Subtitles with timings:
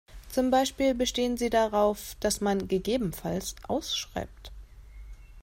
[0.29, 4.51] Zum Beispiel bestehen sie darauf, dass man gegebenenfalls ausschreibt.